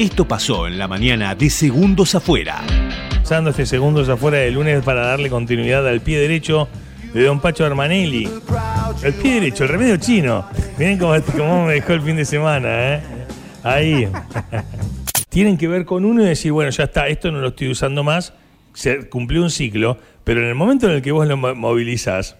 Esto 0.00 0.26
pasó 0.26 0.66
en 0.66 0.78
la 0.78 0.88
mañana 0.88 1.34
de 1.34 1.50
Segundos 1.50 2.14
Afuera. 2.14 2.62
Usando 3.22 3.50
este 3.50 3.66
segundos 3.66 4.08
afuera 4.08 4.38
de 4.38 4.50
lunes 4.50 4.82
para 4.82 5.02
darle 5.06 5.28
continuidad 5.28 5.86
al 5.86 6.00
pie 6.00 6.18
derecho 6.18 6.68
de 7.12 7.22
Don 7.24 7.38
Pacho 7.38 7.66
Armanelli. 7.66 8.26
El 9.02 9.12
pie 9.12 9.34
derecho, 9.34 9.64
el 9.64 9.68
remedio 9.68 9.98
chino. 9.98 10.46
Miren 10.78 10.96
cómo, 10.96 11.14
cómo 11.36 11.66
me 11.66 11.74
dejó 11.74 11.92
el 11.92 12.00
fin 12.00 12.16
de 12.16 12.24
semana, 12.24 12.94
¿eh? 12.94 13.00
Ahí. 13.62 14.08
Tienen 15.28 15.58
que 15.58 15.68
ver 15.68 15.84
con 15.84 16.06
uno 16.06 16.22
y 16.22 16.26
decir, 16.26 16.50
bueno, 16.52 16.70
ya 16.70 16.84
está, 16.84 17.06
esto 17.08 17.30
no 17.30 17.40
lo 17.40 17.48
estoy 17.48 17.68
usando 17.70 18.02
más, 18.02 18.32
se 18.72 19.06
cumplió 19.10 19.42
un 19.42 19.50
ciclo, 19.50 19.98
pero 20.24 20.40
en 20.40 20.46
el 20.48 20.54
momento 20.54 20.86
en 20.88 20.94
el 20.94 21.02
que 21.02 21.12
vos 21.12 21.28
lo 21.28 21.36
mo- 21.36 21.54
movilizás, 21.54 22.36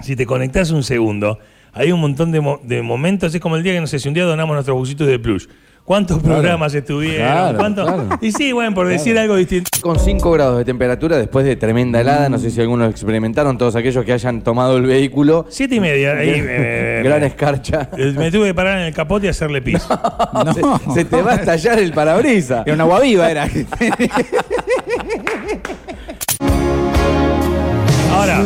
si 0.00 0.16
te 0.16 0.26
conectás 0.26 0.70
un 0.72 0.82
segundo, 0.82 1.38
hay 1.72 1.92
un 1.92 2.00
montón 2.00 2.32
de, 2.32 2.40
mo- 2.40 2.60
de 2.64 2.82
momentos, 2.82 3.32
es 3.34 3.40
como 3.40 3.56
el 3.56 3.62
día 3.62 3.72
que, 3.74 3.80
no 3.80 3.86
sé, 3.86 3.98
si 4.00 4.08
un 4.08 4.12
día 4.14 4.24
donamos 4.24 4.52
nuestros 4.54 4.76
busitos 4.76 5.06
de 5.06 5.18
plush. 5.20 5.46
¿Cuántos 5.90 6.22
programas 6.22 6.72
estuvieron? 6.72 7.26
Claro, 7.26 7.58
¿Cuántos? 7.58 7.84
claro. 7.84 8.08
Y 8.20 8.30
sí, 8.30 8.52
bueno, 8.52 8.72
por 8.76 8.86
decir 8.86 9.18
algo 9.18 9.34
distinto. 9.34 9.70
Con 9.80 9.98
5 9.98 10.30
grados 10.30 10.58
de 10.58 10.64
temperatura 10.64 11.18
después 11.18 11.44
de 11.44 11.56
tremenda 11.56 12.00
helada, 12.00 12.28
no 12.28 12.38
sé 12.38 12.52
si 12.52 12.60
algunos 12.60 12.88
experimentaron, 12.88 13.58
todos 13.58 13.74
aquellos 13.74 14.04
que 14.04 14.12
hayan 14.12 14.42
tomado 14.42 14.76
el 14.76 14.84
vehículo. 14.84 15.46
Siete 15.48 15.74
y 15.74 15.80
media, 15.80 16.12
ahí 16.12 16.30
eh, 16.32 17.00
Gran 17.02 17.24
escarcha. 17.24 17.88
eh, 17.98 18.14
me 18.16 18.30
tuve 18.30 18.46
que 18.46 18.54
parar 18.54 18.78
en 18.78 18.84
el 18.86 18.94
capote 18.94 19.26
y 19.26 19.30
hacerle 19.30 19.62
pis. 19.62 19.82
Se, 20.54 20.94
se 20.94 21.04
te 21.06 21.22
va 21.22 21.32
a 21.32 21.34
estallar 21.34 21.80
el 21.80 21.92
parabrisas. 21.92 22.64
Era 22.64 22.74
una 22.74 22.84
agua 22.84 23.00
viva, 23.00 23.28
era. 23.28 23.48
Ahora, 28.12 28.44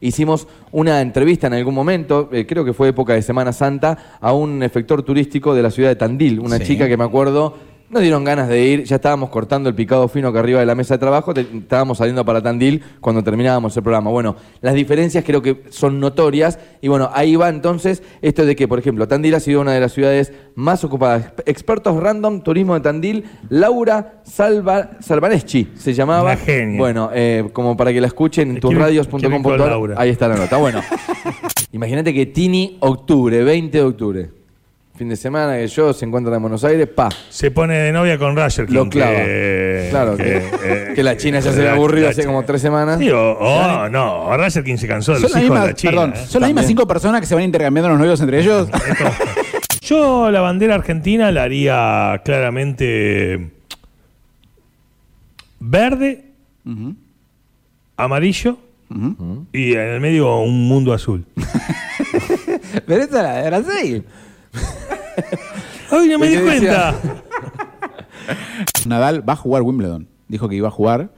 Hicimos 0.00 0.46
una 0.72 1.00
entrevista 1.00 1.46
en 1.46 1.54
algún 1.54 1.74
momento, 1.74 2.28
eh, 2.32 2.44
creo 2.46 2.64
que 2.64 2.74
fue 2.74 2.88
época 2.88 3.14
de 3.14 3.22
Semana 3.22 3.52
Santa, 3.52 4.18
a 4.20 4.32
un 4.32 4.62
efector 4.62 5.02
turístico 5.02 5.54
de 5.54 5.62
la 5.62 5.70
ciudad 5.70 5.88
de 5.88 5.96
Tandil, 5.96 6.40
una 6.40 6.58
Sí. 6.58 6.64
chica 6.64 6.86
que 6.88 6.96
me 6.96 7.04
acuerdo, 7.04 7.54
nos 7.94 8.02
dieron 8.02 8.24
ganas 8.24 8.48
de 8.48 8.62
ir, 8.62 8.84
ya 8.84 8.96
estábamos 8.96 9.30
cortando 9.30 9.68
el 9.70 9.74
picado 9.74 10.06
fino 10.08 10.30
que 10.32 10.38
arriba 10.38 10.60
de 10.60 10.66
la 10.66 10.74
mesa 10.74 10.94
de 10.94 10.98
trabajo, 10.98 11.32
te- 11.32 11.40
estábamos 11.56 11.96
saliendo 11.98 12.24
para 12.24 12.42
Tandil 12.42 12.82
cuando 13.00 13.22
terminábamos 13.24 13.74
el 13.76 13.82
programa. 13.82 14.10
Bueno, 14.10 14.36
las 14.60 14.74
diferencias 14.74 15.24
creo 15.24 15.40
que 15.40 15.62
son 15.70 15.98
notorias 16.00 16.58
y 16.82 16.88
bueno, 16.88 17.08
ahí 17.14 17.36
va 17.36 17.48
entonces 17.48 18.02
esto 18.20 18.44
de 18.44 18.54
que, 18.56 18.68
por 18.68 18.78
ejemplo, 18.78 19.08
Tandil 19.08 19.34
ha 19.34 19.40
sido 19.40 19.60
una 19.62 19.72
de 19.72 19.80
las 19.80 19.92
ciudades 19.92 20.32
más 20.56 20.84
ocupadas. 20.84 21.32
Expertos 21.46 21.96
random, 21.96 22.42
turismo 22.42 22.74
de 22.74 22.80
Tandil, 22.80 23.24
Laura 23.48 24.20
Salva, 24.24 24.90
Salvaneschi 25.00 25.68
se 25.74 25.94
llamaba. 25.94 26.32
Una 26.32 26.36
genia. 26.36 26.78
Bueno, 26.78 27.10
eh, 27.14 27.48
como 27.52 27.76
para 27.76 27.92
que 27.92 28.00
la 28.00 28.08
escuchen 28.08 28.50
en 28.50 28.60
tusradios.com.ar. 28.60 29.94
Ahí 29.96 30.10
está 30.10 30.28
la 30.28 30.36
nota. 30.36 30.56
Bueno, 30.56 30.80
imagínate 31.72 32.12
que 32.12 32.26
Tini, 32.26 32.76
octubre, 32.80 33.42
20 33.44 33.78
de 33.78 33.84
octubre. 33.84 34.30
Fin 34.96 35.08
de 35.08 35.16
semana 35.16 35.56
que 35.56 35.66
yo 35.66 35.92
se 35.92 36.04
encuentra 36.04 36.36
en 36.36 36.40
Buenos 36.40 36.62
Aires, 36.62 36.86
pa, 36.86 37.08
Se 37.28 37.50
pone 37.50 37.74
de 37.74 37.90
novia 37.92 38.16
con 38.16 38.36
Roger 38.36 38.66
King. 38.66 38.74
lo 38.74 38.88
clava. 38.88 39.16
que- 39.16 39.88
claro, 39.90 40.16
que, 40.16 40.36
eh, 40.64 40.92
que 40.94 41.02
la 41.02 41.16
China 41.16 41.40
ya 41.40 41.50
se 41.50 41.56
la- 41.58 41.70
había 41.70 41.72
aburrido 41.72 42.04
la 42.06 42.10
hace 42.12 42.24
como 42.24 42.44
tres 42.44 42.62
semanas. 42.62 43.00
Sí, 43.00 43.10
o, 43.10 43.32
o 43.32 43.88
no, 43.88 44.36
Roger 44.36 44.62
King 44.62 44.76
se 44.76 44.86
cansó 44.86 45.12
de 45.14 45.16
Son 45.18 45.22
los 45.24 45.32
las 45.32 45.42
hijos 45.42 45.54
de 45.56 45.60
mismas, 45.60 45.66
la 45.68 45.74
China. 45.74 45.90
perdón, 45.90 46.12
¿eh? 46.14 46.26
son 46.28 46.40
las 46.42 46.48
mismas 46.50 46.66
cinco 46.66 46.86
personas 46.86 47.20
que 47.20 47.26
se 47.26 47.34
van 47.34 47.42
intercambiando 47.42 47.88
los 47.88 47.98
novios 47.98 48.20
entre 48.20 48.38
ellos. 48.38 48.68
Yo 49.82 50.30
la 50.30 50.40
bandera 50.40 50.76
argentina 50.76 51.32
la 51.32 51.42
haría 51.42 52.22
claramente 52.24 53.50
verde, 55.58 56.24
amarillo 57.96 58.58
y 59.52 59.72
en 59.72 59.80
el 59.80 60.00
medio 60.00 60.36
un 60.38 60.68
mundo 60.68 60.92
azul. 60.92 61.24
Pero 62.86 63.02
esta 63.02 63.20
era 63.20 63.34
de 63.42 63.50
Brasil. 63.50 64.04
¡Ay, 65.90 66.08
no 66.08 66.18
me 66.18 66.28
di 66.28 66.36
cuenta! 66.38 66.94
Nadal 68.86 69.28
va 69.28 69.34
a 69.34 69.36
jugar 69.36 69.62
Wimbledon. 69.62 70.08
Dijo 70.28 70.48
que 70.48 70.56
iba 70.56 70.68
a 70.68 70.70
jugar 70.70 71.10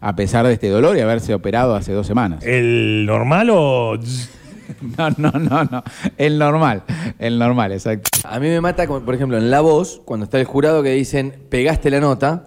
a 0.00 0.16
pesar 0.16 0.46
de 0.46 0.52
este 0.54 0.68
dolor 0.68 0.96
y 0.96 1.00
haberse 1.00 1.34
operado 1.34 1.74
hace 1.74 1.92
dos 1.92 2.06
semanas. 2.06 2.44
¿El 2.44 3.06
normal 3.06 3.50
o...? 3.50 3.98
No, 4.96 5.10
no, 5.18 5.30
no, 5.38 5.64
no. 5.64 5.84
El 6.16 6.38
normal. 6.38 6.84
El 7.18 7.38
normal, 7.38 7.72
exacto. 7.72 8.08
A 8.24 8.40
mí 8.40 8.48
me 8.48 8.62
mata, 8.62 8.86
por 8.86 9.14
ejemplo, 9.14 9.36
en 9.36 9.50
La 9.50 9.60
Voz, 9.60 10.00
cuando 10.06 10.24
está 10.24 10.40
el 10.40 10.46
jurado 10.46 10.82
que 10.82 10.88
dicen, 10.90 11.34
pegaste 11.50 11.90
la 11.90 12.00
nota, 12.00 12.46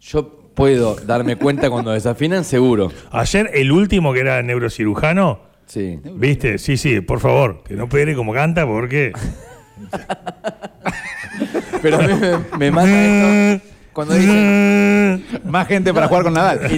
yo 0.00 0.50
puedo 0.54 0.94
darme 0.96 1.36
cuenta 1.36 1.68
cuando 1.68 1.90
desafinan, 1.92 2.44
seguro. 2.44 2.90
Ayer 3.10 3.50
el 3.52 3.72
último 3.72 4.14
que 4.14 4.20
era 4.20 4.42
neurocirujano, 4.42 5.40
Sí. 5.66 6.00
¿viste? 6.14 6.56
Sí, 6.56 6.78
sí, 6.78 7.02
por 7.02 7.20
favor, 7.20 7.62
que 7.62 7.74
no 7.74 7.90
pere 7.90 8.14
como 8.14 8.32
canta 8.32 8.66
porque... 8.66 9.12
Pero 11.82 11.98
a 11.98 12.02
mí 12.02 12.14
me, 12.14 12.38
me 12.58 12.70
mata 12.70 13.52
esto 13.52 13.74
cuando 13.94 14.14
dicen... 14.14 15.24
Más 15.44 15.68
gente 15.68 15.94
para 15.94 16.08
jugar 16.08 16.24
con 16.24 16.34
Nadal. 16.34 16.60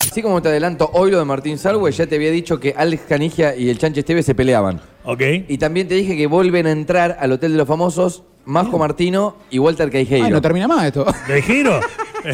Así 0.00 0.22
como 0.22 0.40
te 0.42 0.48
adelanto, 0.48 0.90
hoy 0.94 1.10
lo 1.10 1.18
de 1.18 1.24
Martín 1.26 1.58
Salwe, 1.58 1.92
ya 1.92 2.06
te 2.06 2.16
había 2.16 2.30
dicho 2.30 2.58
que 2.58 2.74
Alex 2.76 3.02
Canigia 3.06 3.54
y 3.54 3.68
el 3.68 3.78
Chanche 3.78 4.00
Esteve 4.00 4.22
se 4.22 4.34
peleaban. 4.34 4.80
¿Ok? 5.04 5.20
Y 5.48 5.58
también 5.58 5.86
te 5.86 5.94
dije 5.94 6.16
que 6.16 6.26
vuelven 6.26 6.66
a 6.66 6.70
entrar 6.70 7.18
al 7.20 7.32
Hotel 7.32 7.52
de 7.52 7.58
los 7.58 7.68
Famosos 7.68 8.24
Majo 8.46 8.78
Martino 8.78 9.36
y 9.50 9.58
Walter 9.58 9.90
Caijeiro. 9.90 10.24
Ay, 10.24 10.32
no 10.32 10.40
termina 10.40 10.66
más 10.66 10.86
esto. 10.86 11.06
¿De 11.28 11.42
giro? 11.42 11.78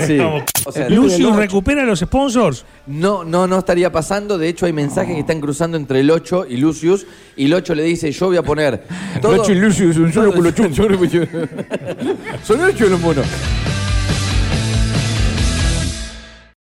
Sí. 0.07 0.19
O 0.65 0.73
sea, 0.73 0.89
Lucius 0.89 1.37
recupera 1.37 1.85
los 1.85 2.01
sponsors. 2.01 2.65
No, 2.87 3.25
no, 3.25 3.47
no 3.47 3.59
estaría 3.59 3.91
pasando. 3.93 4.39
De 4.39 4.49
hecho, 4.49 4.67
hay 4.67 4.73
mensajes 4.73 5.15
que 5.15 5.21
están 5.21 5.41
cruzando 5.41 5.77
entre 5.77 6.01
el 6.01 6.11
8 6.11 6.47
y 6.49 6.57
Lucius. 6.57 7.07
Y 7.37 7.47
el 7.47 7.55
8 7.55 7.75
le 7.75 7.83
dice, 7.85 8.11
yo 8.13 8.27
voy 8.27 8.37
a 8.37 8.43
poner 8.43 8.85
todo... 9.23 9.37
Rocho 9.37 9.53
y 9.53 9.57
Lucius, 9.57 9.97
un 9.97 10.13
solo 10.13 10.33
culo 10.33 10.51
chum. 10.51 10.73
Son 12.43 12.61
ocho 12.61 12.87
los 12.89 13.01
monos. 13.01 13.27